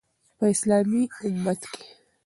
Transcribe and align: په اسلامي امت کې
په 0.37 0.45
اسلامي 0.53 1.03
امت 1.27 1.61
کې 1.73 1.85